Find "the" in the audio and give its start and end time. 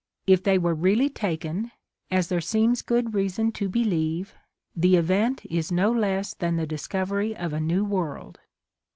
4.75-4.95, 6.55-6.65